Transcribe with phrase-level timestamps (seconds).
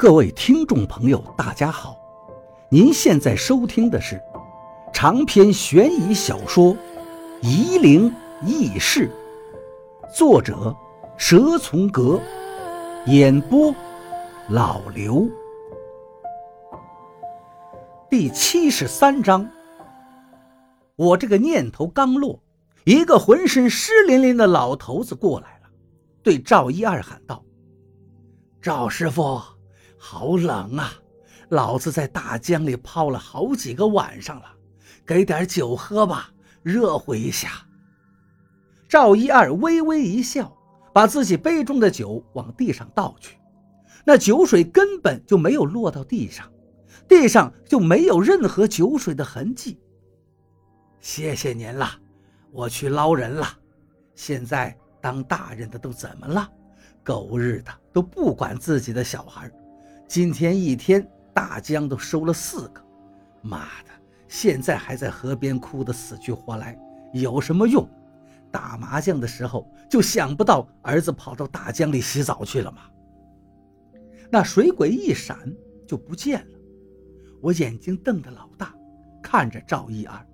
[0.00, 1.94] 各位听众朋友，大家好！
[2.70, 4.18] 您现在收听的是
[4.94, 6.74] 长篇悬疑小说
[7.42, 8.10] 《夷陵
[8.40, 9.10] 轶事》，
[10.16, 10.74] 作者
[11.18, 12.18] 蛇从阁，
[13.08, 13.74] 演播
[14.48, 15.28] 老刘。
[18.08, 19.46] 第七十三章，
[20.96, 22.40] 我这个念头刚落，
[22.84, 25.68] 一个浑身湿淋淋的老头子过来了，
[26.22, 27.44] 对赵一二喊道
[28.62, 29.38] ：“赵师傅。”
[30.02, 30.94] 好冷啊！
[31.50, 34.46] 老子在大江里泡了好几个晚上了，
[35.04, 37.50] 给点酒喝吧，热乎一下。
[38.88, 40.56] 赵一二微微一笑，
[40.94, 43.36] 把自己杯中的酒往地上倒去，
[44.02, 46.50] 那酒水根本就没有落到地上，
[47.06, 49.78] 地上就没有任何酒水的痕迹。
[50.98, 51.90] 谢谢您了，
[52.52, 53.46] 我去捞人了。
[54.14, 56.50] 现在当大人的都怎么了？
[57.04, 59.50] 狗日的都不管自己的小孩。
[60.10, 62.82] 今天一天，大江都收了四个，
[63.42, 63.92] 妈的！
[64.26, 66.76] 现在还在河边哭得死去活来，
[67.12, 67.88] 有什么用？
[68.50, 72.80] 打麻将的时候就想不到儿子跑到大江里洗澡去了吗？
[74.32, 75.38] 那水鬼一闪
[75.86, 76.58] 就不见了，
[77.40, 78.74] 我眼睛瞪得老大，
[79.22, 80.26] 看着赵一二，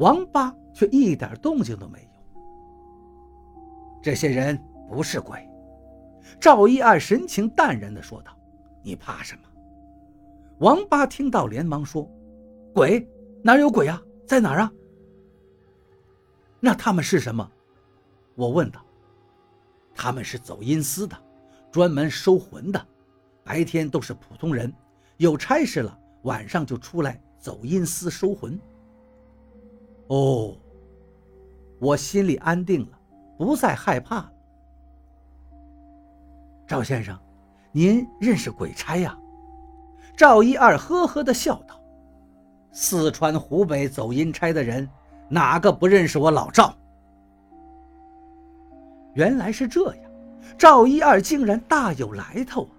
[0.00, 2.08] 王八却一点动静都没有。
[4.02, 5.48] 这些人不是鬼，
[6.38, 8.36] 赵一二神情淡然地说道。
[8.82, 9.42] 你怕什么？
[10.58, 12.08] 王八听到，连忙说
[12.74, 13.08] ：“鬼
[13.42, 14.00] 哪有鬼啊？
[14.26, 14.72] 在哪儿啊？”
[16.60, 17.50] 那他们是什么？
[18.34, 18.84] 我问道。
[19.94, 21.16] 他们是走阴司的，
[21.70, 22.86] 专门收魂的。
[23.44, 24.72] 白天都是普通人，
[25.16, 28.58] 有差事了，晚上就出来走阴司收魂。
[30.06, 30.56] 哦，
[31.80, 32.98] 我心里安定了，
[33.36, 34.30] 不再害怕。
[36.66, 37.18] 赵先生。
[37.74, 39.18] 您认识鬼差呀？
[40.14, 41.80] 赵一二呵呵地笑道
[42.70, 44.86] ：“四川、湖北走阴差的人，
[45.30, 46.76] 哪个不认识我老赵？”
[49.14, 50.04] 原来是这样，
[50.58, 52.72] 赵一二竟然大有来头啊！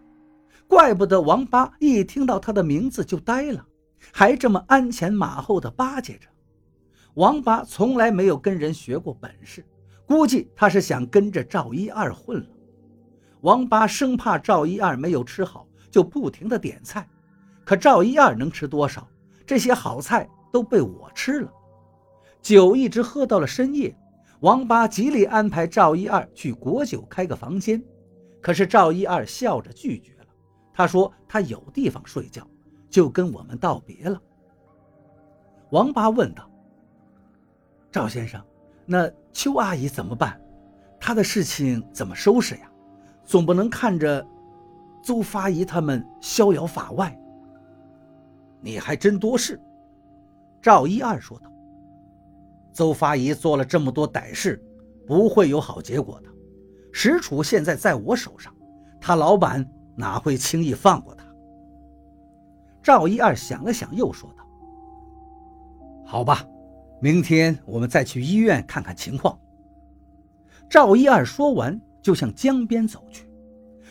[0.67, 3.65] 怪不得王八一听到他的名字就呆了，
[4.11, 6.27] 还这么鞍前马后的巴结着。
[7.15, 9.65] 王八从来没有跟人学过本事，
[10.07, 12.45] 估计他是想跟着赵一二混了。
[13.43, 17.05] 王八生怕赵一二没有吃好，就不停的点菜。
[17.65, 19.05] 可赵一二能吃多少？
[19.45, 21.51] 这些好菜都被我吃了。
[22.41, 23.93] 酒一直喝到了深夜，
[24.39, 27.83] 王八极力安排赵一二去国酒开个房间，
[28.41, 30.27] 可是赵一二笑着拒绝了。
[30.73, 32.47] 他说他有地方睡觉，
[32.89, 34.21] 就跟我们道别了。
[35.71, 36.49] 王八问道
[37.91, 38.41] ：“赵先生，
[38.85, 40.39] 那邱阿姨怎么办？
[40.97, 42.69] 她的事情怎么收拾呀？”
[43.25, 44.25] 总不能看着
[45.01, 47.17] 邹发姨他们逍遥法外。
[48.61, 49.59] 你还真多事。”
[50.61, 51.51] 赵一二说道。
[52.71, 54.63] “邹发姨做了这么多歹事，
[55.05, 56.29] 不会有好结果的。
[56.91, 58.53] 石楚现在在我手上，
[59.01, 61.25] 他老板哪会轻易放过他？”
[62.81, 64.45] 赵一二想了想，又说道
[66.05, 66.45] ：“好吧，
[67.01, 69.37] 明天我们再去医院看看情况。”
[70.69, 71.79] 赵一二说完。
[72.03, 73.25] 就向江边走去，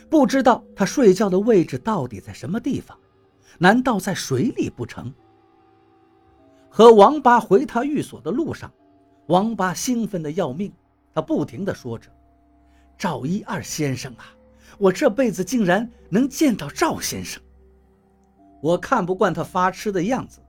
[0.08, 2.96] 不知道他睡觉的位置到底在什么地方？
[3.58, 5.12] 难道在水里不成？
[6.68, 8.70] 和王八回他寓所的路上，
[9.26, 10.72] 王八兴奋的要命，
[11.12, 12.10] 他不停的说着
[12.98, 14.24] ：“赵一二先生啊，
[14.78, 17.42] 我这辈子竟然能见到赵先生！
[18.62, 20.40] 我看不惯他发痴的样子，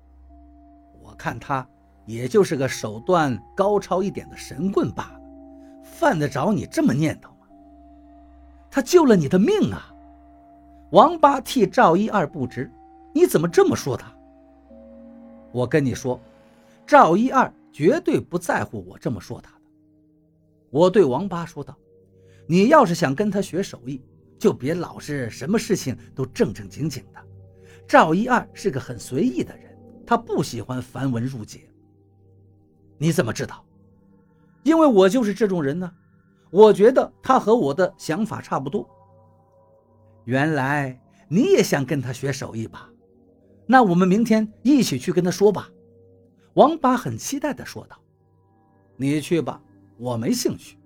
[1.01, 1.67] 我看他
[2.05, 5.19] 也就是个手段高超一点的神棍罢了，
[5.83, 7.29] 犯得着你这么念叨？”
[8.73, 9.93] 他救了你的命啊！
[10.93, 12.71] 王八替赵一二不值，
[13.13, 14.11] 你怎么这么说他？
[15.51, 16.19] 我跟你说，
[16.83, 19.57] 赵一二绝对不在乎我这么说他的。
[20.71, 21.77] 我对王八说道
[22.49, 24.01] ：“你要是想跟他学手艺，
[24.39, 27.21] 就别老是什么事情都正正经经的。
[27.87, 31.59] 赵一二是个很随意的人，他不喜欢繁文缛节。
[32.97, 33.63] 你怎么知道？
[34.63, 35.93] 因为我就是这种人呢。”
[36.53, 38.87] 我觉得他和我的想法差不多。
[40.25, 42.87] 原来你也想跟他学手艺吧？
[43.65, 45.67] 那我们明天一起去跟他说吧。”
[46.53, 47.97] 王八很期待地说道。
[48.95, 49.59] “你去吧，
[49.97, 50.77] 我没兴趣。”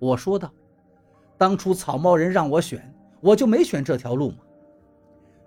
[0.00, 0.52] 我说道。
[1.38, 4.38] “当初草帽人让我选，我就没选这条路嘛。”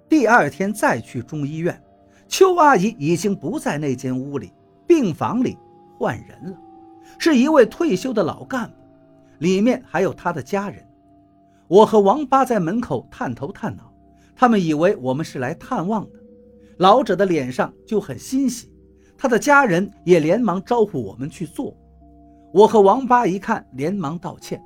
[0.07, 1.83] 第二天再去中医院，
[2.29, 4.53] 邱阿姨已经不在那间屋里，
[4.87, 5.57] 病房里
[5.97, 6.57] 换人了，
[7.17, 8.78] 是一位退休的老干部。
[9.39, 10.85] 里面还有他的家人，
[11.67, 13.93] 我和王八在门口探头探脑，
[14.35, 16.19] 他们以为我们是来探望的。
[16.77, 18.71] 老者的脸上就很欣喜，
[19.17, 21.75] 他的家人也连忙招呼我们去坐。
[22.53, 24.61] 我和王八一看，连忙道歉：“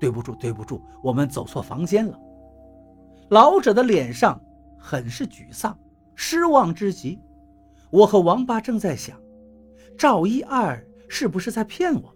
[0.00, 2.18] 对不住，对不住，我们走错房间了。”
[3.30, 4.40] 老者的脸上
[4.78, 5.76] 很是沮丧，
[6.14, 7.18] 失望之极。
[7.90, 9.16] 我和王八正在想，
[9.96, 12.15] 赵一二是不是在骗我？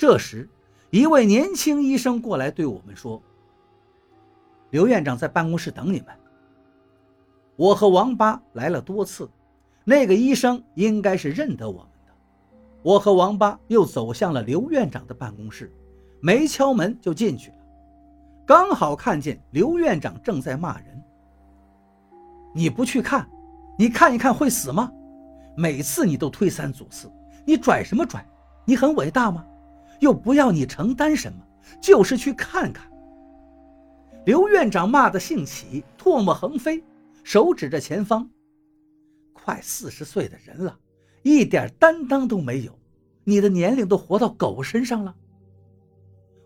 [0.00, 0.48] 这时，
[0.88, 3.20] 一位年轻医生过来对我们说
[4.72, 6.06] ：“刘院长在办公室等你们。”
[7.54, 9.28] 我和王八来了多次，
[9.84, 12.12] 那个医生应该是认得我们的。
[12.80, 15.70] 我和王八又走向了刘院长的办公室，
[16.22, 17.56] 没敲门就进去了。
[18.46, 21.04] 刚好看见刘院长正在骂人。
[22.54, 23.28] 你不去看，
[23.76, 24.90] 你看一看会死吗？
[25.54, 27.12] 每次你都推三阻四，
[27.44, 28.26] 你拽什么拽？
[28.64, 29.44] 你很伟大吗？
[30.00, 31.38] 又不要你承担什么，
[31.80, 32.90] 就是去看看。
[34.26, 36.82] 刘院长骂得兴起，唾沫横飞。
[37.22, 38.28] 手指着前方，
[39.32, 40.78] 快四十岁的人了，
[41.22, 42.76] 一点担当都没有。
[43.24, 45.14] 你的年龄都活到狗身上了。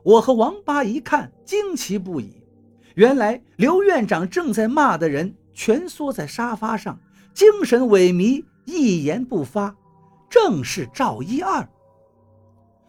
[0.02, 2.42] 我和王八一看，惊奇不已。
[2.96, 6.98] 原来刘院长正在骂的人蜷缩在沙发上，
[7.32, 9.74] 精神萎靡，一言不发，
[10.28, 11.66] 正是赵一二。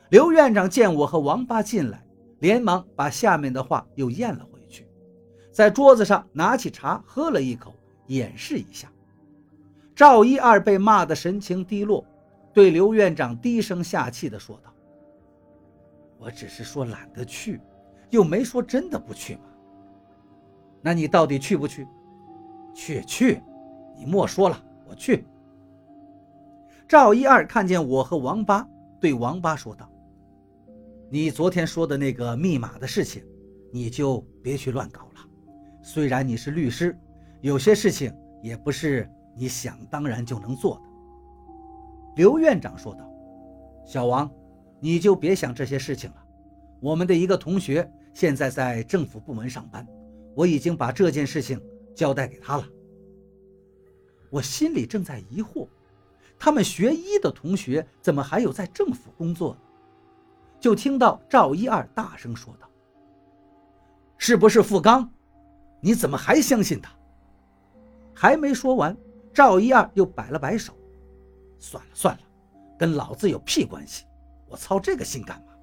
[0.09, 2.05] 刘院长见我和王八进来，
[2.39, 4.87] 连忙把下面的话又咽了回去，
[5.51, 7.73] 在桌子上拿起茶喝了一口。
[8.07, 8.87] 掩饰一下，
[9.95, 12.05] 赵一二被骂得神情低落，
[12.53, 14.71] 对刘院长低声下气地说道
[16.19, 17.59] ：“我只是说懒得去，
[18.11, 19.41] 又没说真的不去嘛。
[20.83, 21.87] 那你到底去不去？
[22.75, 23.41] 去去，
[23.97, 25.25] 你莫说了，我去。”
[26.87, 28.67] 赵一二看见我和王八，
[28.99, 29.89] 对王八说道
[31.15, 33.23] ：“你昨天说的那个密码的事情，
[33.71, 35.25] 你就别去乱搞了。
[35.81, 36.93] 虽然你是律师。”
[37.39, 38.13] 有些事情
[38.43, 40.81] 也不是你想当然就能做的。”
[42.17, 43.09] 刘院长说道。
[43.87, 44.29] “小王，
[44.81, 46.17] 你就别想这些事情了。
[46.81, 49.87] 我们的一个同学现在在政府部门上班，
[50.35, 51.57] 我已经把这件事情
[51.95, 52.67] 交代给他了。”
[54.29, 55.65] 我心里正在疑惑，
[56.37, 59.55] 他们学医的同学怎么还有在政府工作？
[60.65, 62.67] 就听到赵一二大声说道
[64.17, 65.07] ：“是不是付刚？
[65.79, 66.91] 你怎么还相信他？”
[68.15, 68.97] 还没说完，
[69.31, 70.73] 赵一二又摆了摆手
[71.61, 72.21] ：“算了算了，
[72.79, 74.05] 跟老子有屁关系！
[74.47, 75.53] 我操这个心干嘛？”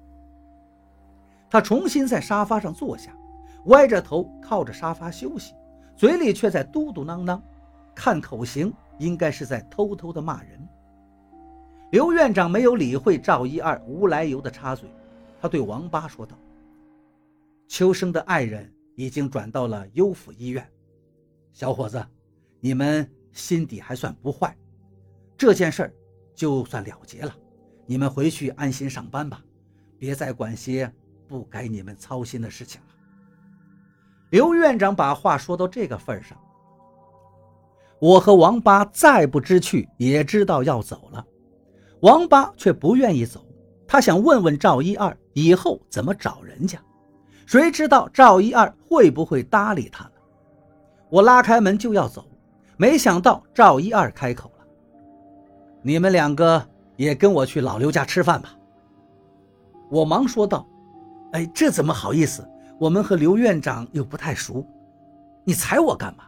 [1.51, 3.13] 他重新在沙发上坐下，
[3.65, 5.53] 歪着头靠着沙发休息，
[5.97, 7.41] 嘴里却在嘟嘟囔囔，
[7.93, 10.65] 看口型应该是在偷偷的骂人。
[11.93, 14.89] 刘院长没有理会赵一二无来由的插嘴，
[15.39, 16.35] 他对王八说道
[17.69, 20.67] ：“秋生的爱人已经转到了优抚医院，
[21.51, 22.03] 小伙子。”
[22.59, 24.57] 你们心底还算不坏，
[25.37, 25.93] 这件事儿
[26.33, 27.35] 就算了结了。
[27.85, 29.43] 你们回去安心上班吧，
[29.99, 30.91] 别再管些
[31.27, 32.87] 不该你们操心的事情了。
[34.31, 36.35] 刘院长把话说到这个份上，
[37.99, 41.23] 我和王八再不知趣，也知道要走了。
[42.03, 43.45] 王八却不愿意走，
[43.87, 46.77] 他想问问赵一二以后怎么找人家，
[47.45, 50.11] 谁知道赵一二会不会搭理他呢？
[51.09, 52.25] 我拉开门就要走。
[52.75, 54.65] 没想到赵一二开口了
[55.81, 56.61] ：“你们两个
[56.97, 58.53] 也跟我去老刘家吃饭吧。”
[59.89, 60.67] 我忙说道
[61.31, 62.45] ：“哎，这怎么好意思？
[62.79, 64.65] 我们和刘院长又不太熟，
[65.45, 66.25] 你踩我干嘛？”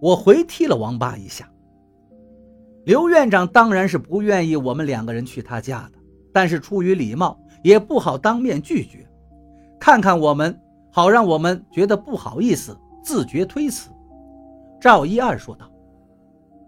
[0.00, 1.46] 我回踢了王八一下。
[2.84, 5.98] 刘院长当然是不愿意我们两个人去他家的，
[6.32, 9.06] 但是出于礼貌，也不好当面拒绝。
[9.78, 10.58] 看看我们，
[10.90, 13.90] 好让我们觉得不好意思，自觉推辞。
[14.80, 15.70] 赵一二说道：“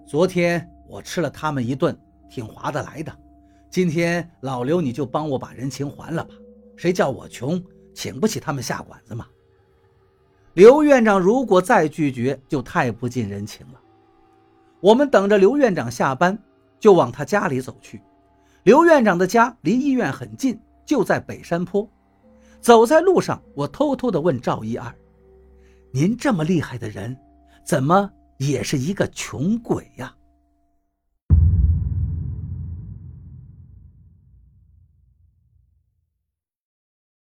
[0.06, 1.96] 昨天我吃了他们一顿，
[2.28, 3.12] 挺划得来的。
[3.70, 6.34] 今天老刘你就帮我把人情还了吧。
[6.76, 7.62] 谁叫我穷，
[7.94, 9.26] 请不起他们下馆子嘛。”
[10.52, 13.80] 刘院长如果再拒绝，就太不近人情了。
[14.82, 16.36] 我们等着刘院长下班，
[16.80, 18.02] 就往他家里走去。
[18.64, 21.88] 刘院长的家离医院很近，就在北山坡。
[22.60, 24.92] 走在路上，我偷偷地问赵一二
[25.94, 27.16] ：“您这么厉害的人？”
[27.64, 30.12] 怎么也是一个穷鬼呀！